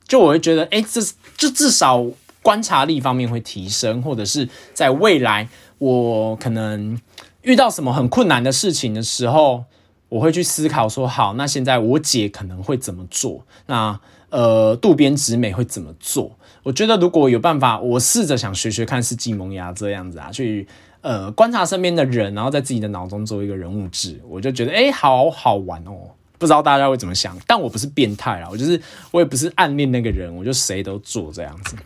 [0.08, 1.01] 就我会觉得，哎，这
[1.36, 2.06] 这至少
[2.41, 5.49] 观察力方面会提升，或者是在未来
[5.80, 6.97] 我可能
[7.41, 9.65] 遇到什么很困难的事情的时候。
[10.12, 13.45] 我会去思考说，好，那现在我姐可能会怎么做？
[13.67, 13.97] 那
[14.28, 16.38] 呃，渡边直美会怎么做？
[16.63, 20.67] 我觉得如果有办法，我试着想学学看是季萌芽这样子啊，去
[21.00, 26.12] 呃观察身边的人，然后在自己的脑中做一个人物志，我就觉得哎，好好玩哦。
[26.38, 31.78] 不知道大家会怎么想，但我不是变态啊，我就是我也不是暗恋那个人，我就谁都做这样子。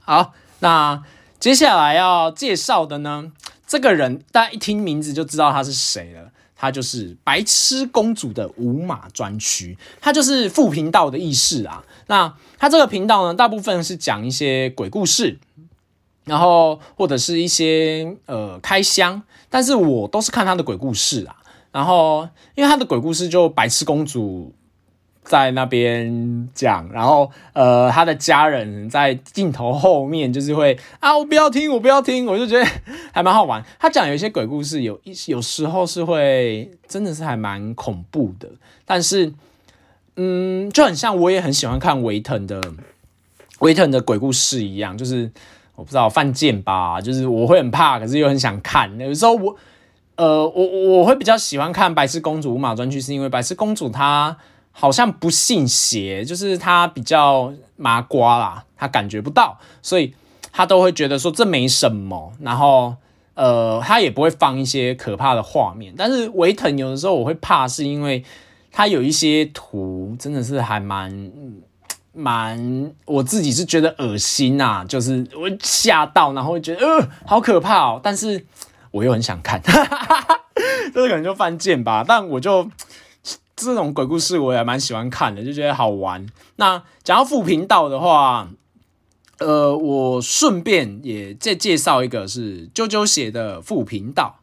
[0.00, 1.02] 好，那
[1.40, 3.32] 接下来要介绍的呢，
[3.66, 6.31] 这个人大家一听名字就知道他是谁了。
[6.62, 11.84] 它就是白痴公主的五马专区，它就是副频道的意思啊。
[12.06, 15.40] 那它这个频道呢，大部分是讲一些鬼故事，
[16.24, 19.20] 然后或者是一些呃开箱，
[19.50, 21.34] 但是我都是看他的鬼故事啊。
[21.72, 24.54] 然后因为他的鬼故事就白痴公主。
[25.24, 32.66] 在那边讲，然后呃，他的家人在镜头后面就是会啊，我不要听，我不要听，我就觉得
[33.12, 33.64] 还蛮好玩。
[33.78, 38.48] 他讲有一些鬼故事，有一有时候是会真的是还蛮恐怖的，
[38.84, 39.32] 但是
[40.16, 42.60] 嗯，就很像我也很喜欢看维腾的
[43.60, 45.30] 维腾的鬼故事一样，就是
[45.76, 48.98] 我不知道犯贱吧，就是我会很怕，可是又很想看。
[48.98, 49.56] 有时候我
[50.16, 54.36] 呃，我我会比较喜欢看白痴公主五马专区，是因为白痴公主她。
[54.72, 60.14] 好像不信邪，就是他比较麻瓜啦，他感觉不到，所以
[60.50, 62.32] 他都会觉得说这没什么。
[62.40, 62.96] 然后，
[63.34, 65.94] 呃，他也不会放一些可怕的画面。
[65.96, 68.24] 但是维腾有的时候我会怕，是因为
[68.72, 71.30] 他有一些图真的是还蛮
[72.14, 78.00] 蛮，我自己是觉得恶心呐，就是我吓到，然后觉得呃好可怕哦。
[78.02, 78.44] 但是
[78.90, 79.60] 我又很想看，
[80.94, 82.02] 这个可能就犯贱吧。
[82.06, 82.70] 但我就。
[83.54, 86.26] 这种鬼故事我也蛮喜欢看的，就觉得好玩。
[86.56, 88.48] 那讲到副频道的话，
[89.38, 94.40] 呃，我顺便也再介绍一个是啾啾写的副频道，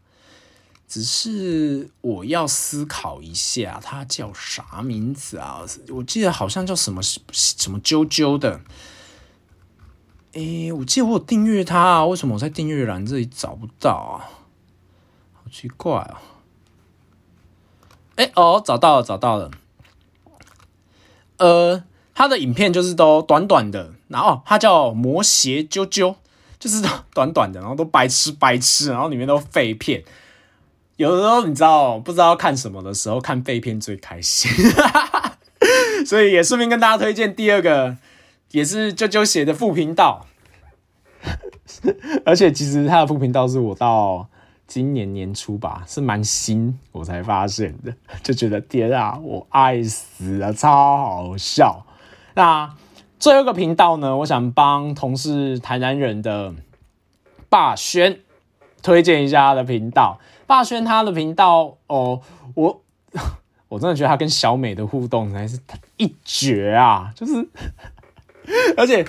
[0.87, 5.61] 只是我要思考一下，它叫啥名字啊？
[5.89, 8.61] 我记得好像叫什么什么啾啾的。
[10.33, 14.29] 诶，我记得我有订阅它啊，为什么我在订阅栏这里找不到啊？
[15.33, 16.21] 好奇怪啊！
[18.19, 19.49] 哎哦，找到了，找到了。
[21.37, 21.83] 呃。
[22.15, 26.15] 他的影片就是都短短的，然后他叫魔邪啾啾，
[26.59, 30.03] 就是 短短的，然后都白痴白痴，然后里面都废片。
[30.97, 34.51] 有的时候你知道不知道看什么的时候，看废片最开心。
[36.05, 37.95] 所以也顺便跟大家推荐第二个，
[38.51, 40.25] 也是啾啾写的副频道。
[42.25, 44.27] 而且其实他的副频道是我到
[44.69, 51.87] 今年年初吧，是蛮新我才发现的，就觉得天啊，我爱死了，超好笑。
[52.35, 52.71] 那
[53.17, 54.15] 最后一个频道呢？
[54.17, 56.53] 我想帮同事台南人的
[57.49, 58.19] 霸轩
[58.83, 60.19] 推荐一下他的频道。
[60.45, 62.21] 霸轩他的频道哦，
[62.53, 62.83] 我
[63.69, 65.59] 我真的觉得他跟小美的互动还是
[65.97, 67.11] 一绝啊！
[67.15, 67.49] 就是，
[68.77, 69.03] 而且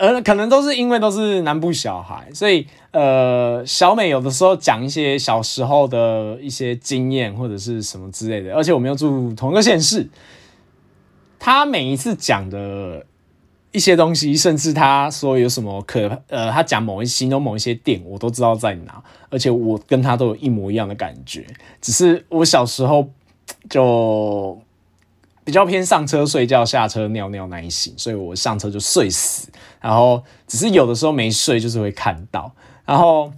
[0.00, 10.08] 呃，可能都是因为都是南部小孩，所以呃，小美有的时候讲一些小时候的一些经验或者是什么之类的，而且我们又住同一个县市。
[11.38, 13.04] 他每一次讲的
[13.72, 21.46] 一些东西，甚至他说有什么可呃，他讲某一形容某一些店，我都知道在哪，而且我跟他都有一模一样的感觉。
[21.82, 23.06] 只是我小时候
[23.68, 24.58] 就
[25.50, 29.48] 比较偏上车睡觉，下车尿尿那一型，所以我上车就睡死。
[29.80, 32.52] 然后只是有的时候没睡，就是会看到。
[32.84, 33.32] 然后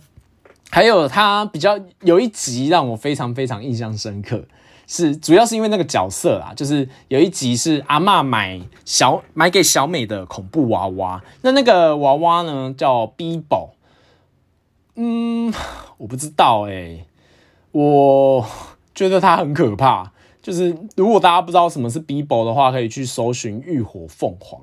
[0.71, 4.45] 还有他比较有一集让我非常非常印象深刻。
[4.87, 13.71] 是，主要是因为那个角色啊，就是有一集是阿妈买小买给小美的恐怖娃娃，那那个娃娃呢叫 Bibo，
[14.97, 15.51] 嗯，
[15.97, 17.07] 我不知道哎，
[17.71, 18.47] 我
[18.95, 20.12] 觉得它很可怕。
[20.43, 24.61] 就是如果大家不知道什么是 Bibo 的话，可以去搜寻浴火凤凰，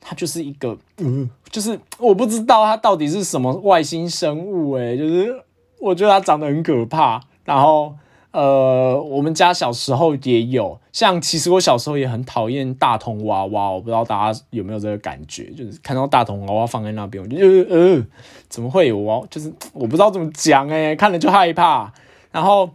[0.00, 5.44] 它就是一个，嗯，就是我不知道它到底是什么外星生物，哎，就是
[5.78, 7.94] 我觉得它长得很可怕，然后。
[8.34, 17.36] 呃，我们家小时候也有，像其实我小时候也很讨厌大童娃娃，我不知道大家有没有这个感觉，就是看到大童娃娃放在那边，我就
[17.72, 18.04] 呃，
[18.48, 19.22] 怎么会有娃？
[19.30, 21.92] 就是我不知道怎么讲哎，看了就害怕。
[22.32, 22.68] 然后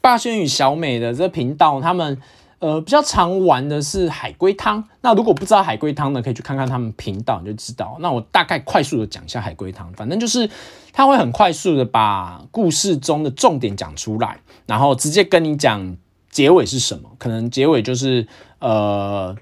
[0.00, 2.20] 霸轩与小美的这频道，他们。
[2.60, 4.82] 呃，比较常玩的是海龟汤。
[5.02, 7.98] 那如果不知道海龟汤的，可以去看看他们频道，你就知道。
[8.00, 10.48] 那我大概快速的讲一下海龟汤，反正就是
[10.90, 15.94] 他会很快速的把故事中的重点讲出来，然后直接跟你讲
[16.30, 17.10] 结尾是什么。
[17.18, 18.26] 可能结尾就是
[18.60, 19.36] 呃，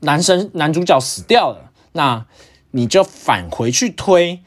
[0.00, 2.26] 男生男主角死掉了，那
[2.72, 4.40] 你就返回去推。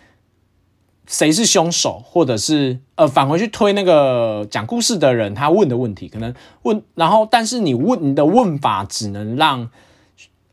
[1.08, 6.34] 谁是凶手，或者是呃返回去推那个讲故事的人他问的问题，可能
[6.64, 9.70] 问，然后但是你问你的问法只能让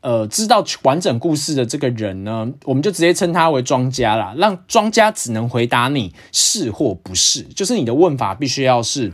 [0.01, 9.13] 呃知道完整故事的这个人呢，我们就直接称他为庄家啦，让庄家只能回答你是或不是，就是你的问法必须要是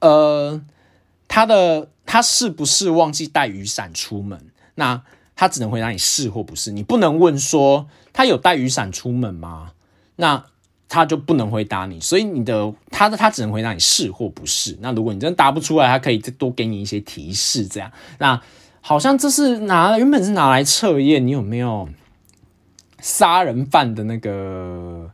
[0.00, 0.60] 呃
[1.26, 4.38] 他的他是不是忘记带雨伞出门，
[4.74, 5.02] 那
[5.36, 9.72] 他只能回答你是或不是，你不能问说他有带雨伞出门吗？
[10.20, 10.44] 那
[10.88, 14.76] 他就不能回答你，所以你的他的他只能回答你是或不是。
[14.80, 17.92] 那如果你真的答不出来，他可以再多给你一些提示，这样。
[18.18, 18.40] 那
[18.80, 21.88] 好像这是拿原本是拿来测验你有没有
[23.00, 25.10] 杀人犯的那个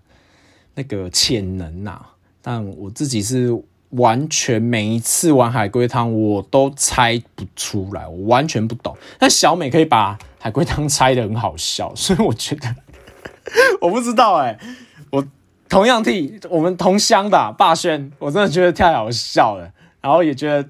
[0.76, 2.00] 那个潜能呐。
[2.40, 3.50] 但我自己是
[3.90, 8.96] 完全每一次玩海龟汤我都猜不出来，我完全不懂。
[9.18, 12.74] 但小美可以把海龟汤猜的很好笑，所以我觉得
[13.82, 14.56] 我不知道哎。
[15.74, 19.68] 同样替我们同乡的霸轩，我真的觉得太好笑了，
[20.00, 20.68] 然后也觉得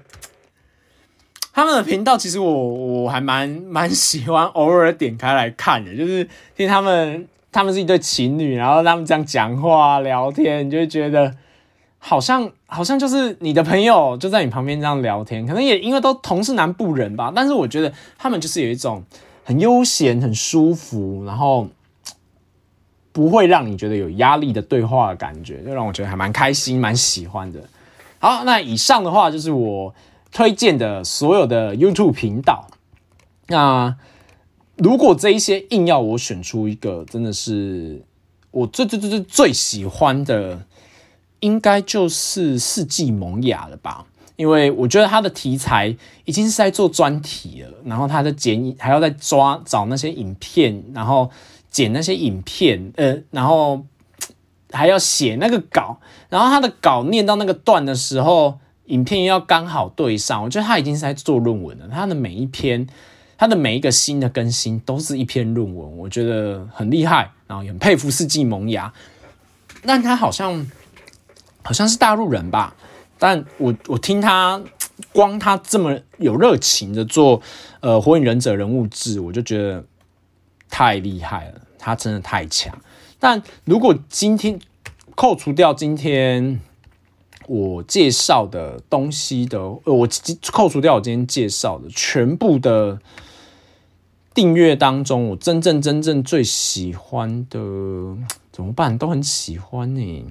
[1.53, 11.31] 他们的频道其实我我还蛮蛮喜欢，偶尔点开来看的，就是听他们他们是一对情侣，然后他们这样讲话聊天，你就会觉得
[11.99, 19.03] 好像好像就是你的朋友就在你旁边这样聊天，可能也因为都同是南部人吧，但是我觉得他们就是有一种
[19.43, 21.67] 很悠闲、很舒服，然后。
[23.15, 27.61] 不会让你觉得有压力的对话的感觉，就让我觉得还蛮开心、蛮喜欢的。
[28.19, 29.95] 好，那以上的话就是我
[30.33, 32.67] 推荐的所有的 YouTube 频道。
[33.47, 33.95] 那
[34.75, 38.01] 如果这一些硬要我选出一个，真的是
[38.51, 40.65] 我最最最最最喜欢的，
[41.39, 44.05] 应该就是世纪萌芽了吧？
[44.35, 45.95] 因为我觉得它的题材
[46.25, 51.31] 已经是在做专题了，然后它的剪影还要再抓找那些影片，然后。
[51.75, 53.85] 剪那些影片，呃，然后
[54.71, 55.99] 还要写那个稿，
[56.29, 60.41] 然后他的稿念到那个段的时候，影片要刚好对上。
[60.41, 62.87] 我觉得他已经是在做论文了，他的每一篇，
[63.37, 68.93] 他的每一个新的更新都是一篇论文，我觉得很厉害，然后也很佩服世纪萌芽。
[69.83, 70.65] 但他好像
[71.61, 72.73] 好像是大陆人吧？
[73.19, 74.63] 但我我听他
[75.11, 77.41] 光他这么有热情的做
[77.81, 79.83] 呃火影忍者人物志，我就觉得
[80.69, 82.75] 太厉害了，他真的太强。
[83.19, 84.59] 但如果今天
[85.15, 86.59] 扣除掉今天
[87.47, 90.09] 我介绍的东西的，呃，我
[90.51, 92.99] 扣除掉我今天介绍的全部的
[94.33, 97.59] 订阅当中，我真正真正最喜欢的
[98.51, 98.97] 怎么办？
[98.97, 100.25] 都很喜欢呢。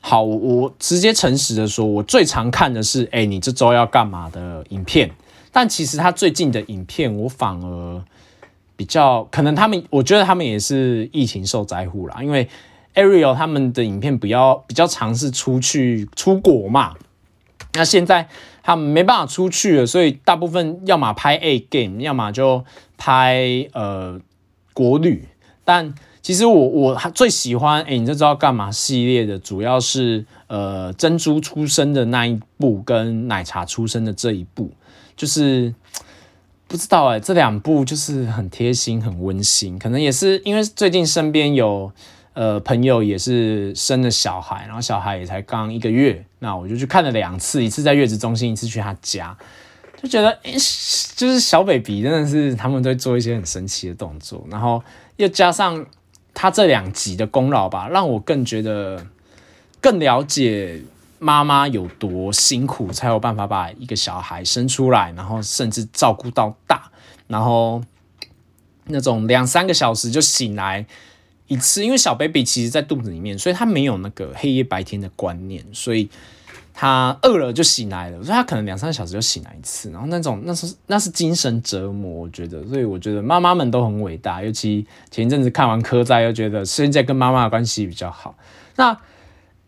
[0.00, 5.10] 好，我直接诚实的说，我最常看的是，哎，你这周要干嘛的影片。
[5.50, 8.04] 但其实他最近的影片，我反而
[8.76, 12.22] 比较可能他们，我觉得他们也是疫情受灾户啦。
[12.22, 12.48] 因为
[12.94, 16.94] Ariel 他们的影片比较比较尝试出去出国嘛，
[17.74, 18.28] 那现在
[18.62, 22.64] 他们没办法出去了，所以大部分要么拍 A game，要么就
[22.96, 24.20] 拍呃
[24.72, 25.28] 国旅，
[25.64, 25.94] 但。
[26.22, 34.70] 其实我我最喜欢哎，你就知道干嘛系列的，主要是呃珍珠出生的那一部跟奶茶出生的这一部，
[35.16, 35.74] 就是
[36.72, 41.92] 不知道哎，这两部就是很贴心很温馨，可能也是因为最近身边有
[42.32, 49.36] 呃朋友也是生了小孩，然后小孩也才刚一个月，那我就去看了两次，一次在月子中心，一次去他家，
[50.02, 50.52] 就觉得哎，
[51.14, 54.82] 就是小 baby 真的是他们都会做一些很神奇的动作，然后
[55.16, 55.86] 又加上。
[56.34, 59.06] 他这两集的功劳吧，让我更觉得
[59.82, 60.80] 更了解
[61.22, 66.90] 妈妈有多辛苦，才有办法把一个小孩生出来，然后甚至照顾到大，
[67.28, 67.80] 然后
[68.86, 70.84] 那种两三个小时就醒来
[71.46, 76.10] 一次，因为小 baby 其实在肚子里面，所以他没有那个黑夜白天的观念，所以。
[76.74, 88.34] 他饿了就醒来了，所以他可能两三个小时就醒来一次，然后那种那是那是精神折磨，我觉得，所以我觉得妈妈们都很伟大，尤其前一阵子看完科在，又觉得现在跟妈妈的关系比较好。
[88.76, 88.98] 那，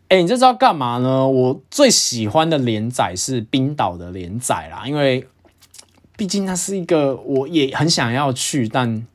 [0.09, 1.27] 哎，你这知道干嘛呢？
[1.27, 5.27] 我最喜欢的连载是冰岛的连载啦，因为
[6.15, 9.05] 毕竟它是一个我也很想要去，但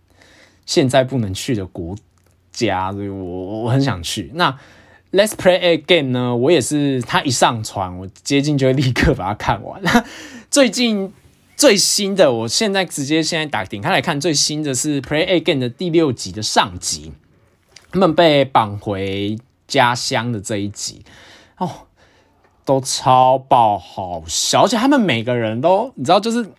[0.66, 1.96] 现在不能去的国
[2.52, 4.30] 家，所以我我很想去。
[4.34, 4.58] 那。
[5.12, 6.36] Let's play a game 呢？
[6.36, 9.82] 我也是，他一上传，我接近就会立刻把它看完。
[10.48, 11.12] 最近
[11.56, 17.10] 最新的，我现在直接现在打点开来看，最新的是 Play a game 的第六集的上集，
[17.90, 19.36] 他们被绑回
[19.70, 21.02] 家乡的这一集，
[21.56, 21.70] 哦，
[22.66, 26.50] 都超爆好笑，而且他们每个人都，你知道，就是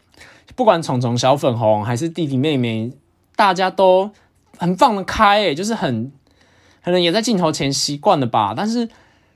[0.55, 2.91] 不管虫虫、小粉红还是弟弟妹妹，
[3.35, 4.09] 大家都
[4.57, 6.11] 很放得开，诶，就是很。
[6.83, 8.89] 可能也在镜头前习惯了吧，但是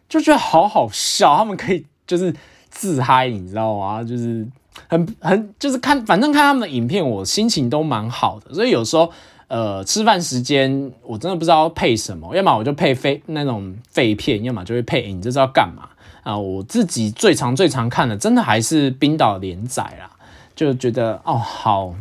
[0.10, 2.34] 就觉得好好笑，他们可以就是
[2.72, 4.04] 自嗨，你知道吗？
[4.04, 4.44] 就是
[4.90, 8.52] 很很就是看，反正看他们的影片，我心情都蛮好的。
[8.52, 9.12] 所以有时候
[9.48, 15.12] 呃吃饭时间，我真的不知道配什么，要么我就配废那种废片，要么就会配。
[15.12, 15.90] 你这知道干嘛
[16.24, 16.38] 啊？
[16.38, 20.12] 我自己最常最常看的，真的还是冰岛连载啦，
[20.56, 21.94] 就觉得哦好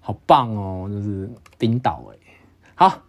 [0.00, 2.16] 好棒哦，就是冰岛哎，
[2.74, 3.00] 好。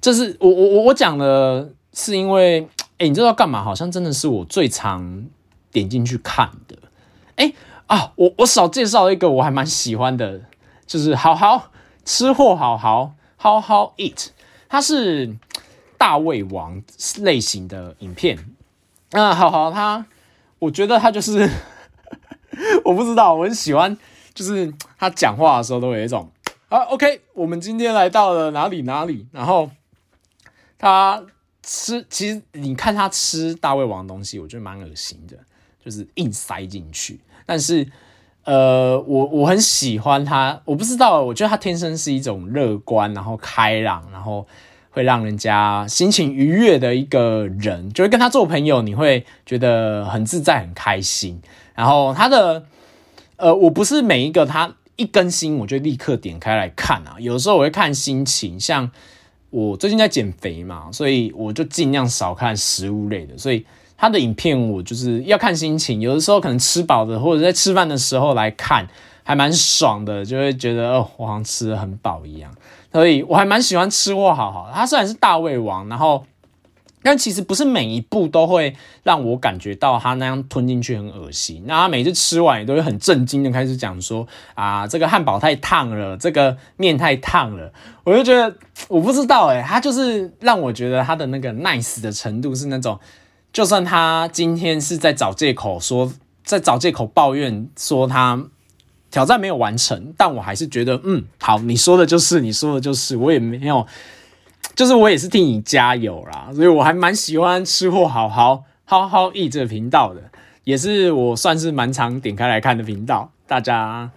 [0.00, 2.68] 这是我我我我讲的，是因为
[2.98, 3.64] 哎，你知道干嘛？
[3.64, 5.24] 好像真的是我最常
[5.72, 6.76] 点进去看的。
[7.36, 7.50] 哎
[7.86, 10.42] 啊，我我少介绍一个我还蛮喜欢的，
[10.86, 11.70] 就是好好
[12.04, 14.28] 吃货，好好好好 eat，
[14.68, 15.36] 它是
[15.96, 16.82] 大胃王
[17.20, 18.38] 类型的影片。
[19.10, 20.06] 那好好，他
[20.58, 21.48] 我觉得他就是
[22.84, 23.96] 我不知道，我很喜欢，
[24.34, 26.30] 就是他讲话的时候都有一种
[26.68, 29.70] 啊，OK，我们今天来到了哪里哪里，然后。
[30.76, 31.24] 他
[31.62, 35.34] 吃，其实你看他吃大胃王的东西，我觉得蛮恶心的，
[35.82, 37.18] 就是硬塞进去。
[37.46, 37.90] 但是，
[38.44, 44.46] 呃，我我很喜欢他，我不知道，我觉得他天生是一种乐观，然后开朗，然后
[44.90, 51.40] 会让人家心情愉悦的一个人，就会跟他做朋友，你会觉得很自在、很开心。
[51.74, 52.64] 然后他的，
[53.36, 58.90] 呃，我不是每一个他一更新我就立刻点开来看啊，有时候我会看心情，像。
[59.50, 63.38] 我最近在减肥嘛，所以我就尽量少看食物类的。
[63.38, 63.64] 所以
[64.04, 68.86] 他的影片我就是要看心情，有的时候可能吃饱的，或者在吃饭的时候来看，
[69.22, 72.52] 还蛮爽的，就会觉得哦，我好像吃的很饱一样。
[72.92, 74.70] 所以我还蛮喜欢吃货好好。
[74.74, 76.22] 他虽然是大胃王，然后
[77.02, 81.62] 但其实不是每一步都会让我感觉到他那样吞进去很恶心。
[81.66, 87.72] 那他每次吃完也都会很震惊的开始讲说：“啊，这个汉堡太烫了，这个面太烫了。”
[88.04, 88.54] 我就觉得
[88.88, 93.00] 我不知道诶，他就是让我觉得他的那个 nice 的程度是那种，
[93.54, 96.12] 就算他今天是在找借口说，
[96.44, 98.44] 在找借口抱怨说他
[99.10, 103.86] 挑战没有完成，但我还是觉得嗯，好，你说的就是你说的就是，我也没有。
[104.74, 110.20] 就是我也是替你加油啦，所以我还蛮喜欢吃货好好好好 eat 这个频道的，
[110.64, 113.30] 也是我算是蛮常点开来看的频道。
[113.46, 114.10] 大家，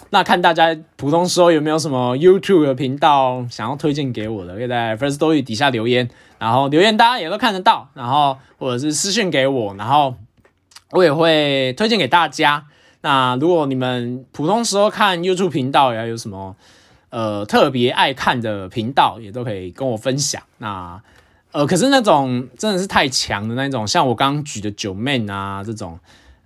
[0.10, 10.14] 那看大家普通时候有没有什么 YouTube 的频道想要推荐给我的，可以在 First Story 底下留言，然后留言大家也都看得到，然后或者是私信给我，然后
[10.90, 12.66] 我也会推荐给大家。
[13.02, 16.56] 那如果你们普通时候看 YouTube 频道要有什么？
[17.10, 20.40] 呃，特别爱看的频道也都可以跟我分享。
[20.58, 21.02] 那
[21.50, 25.98] 呃，可是那种真的是太强的那种，像我刚刚举的九妹啊这种，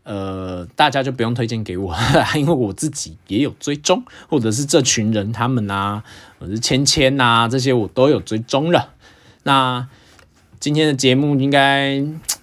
[0.04, 1.94] 呃，大家就不用推荐给我，
[2.36, 6.02] 因为我自己也有追踪，或者是这群人他们啊，
[6.38, 8.90] 或者是芊芊呐这些我都有追踪了。
[9.42, 9.88] 那
[10.60, 12.02] 今天的节目应该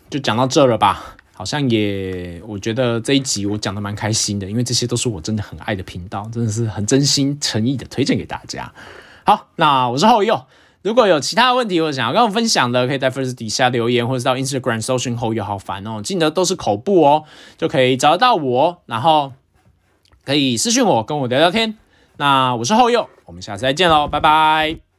[0.09, 1.15] 就讲到这了吧？
[1.33, 8.71] 好像也，我觉得这一集我讲的蛮开心的，因为这些都是我真的很爱的频道，真的是很真心诚意的推荐给大家。
[9.25, 10.45] 好，那我是后佑，
[10.83, 17.23] 如果有其他问题或者想要跟我分享的，可以在 First 底下留言，或者到 Instagram 搜寻后佑，好烦哦，记得都是口部哦，
[17.57, 19.33] 就可以找得到我，然后
[20.25, 21.77] 可以私讯我，跟我聊聊天。
[22.17, 24.90] 那我是后佑，我们下次再见喽，拜拜。